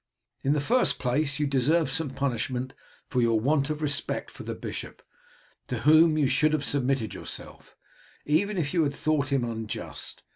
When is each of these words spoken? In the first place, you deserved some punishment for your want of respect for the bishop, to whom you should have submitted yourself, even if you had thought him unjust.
In 0.41 0.53
the 0.53 0.59
first 0.59 0.97
place, 0.97 1.37
you 1.37 1.45
deserved 1.45 1.91
some 1.91 2.09
punishment 2.09 2.73
for 3.07 3.21
your 3.21 3.39
want 3.39 3.69
of 3.69 3.83
respect 3.83 4.31
for 4.31 4.41
the 4.41 4.55
bishop, 4.55 5.03
to 5.67 5.81
whom 5.81 6.17
you 6.17 6.25
should 6.25 6.53
have 6.53 6.65
submitted 6.65 7.13
yourself, 7.13 7.77
even 8.25 8.57
if 8.57 8.73
you 8.73 8.81
had 8.81 8.95
thought 8.95 9.31
him 9.31 9.43
unjust. 9.43 10.23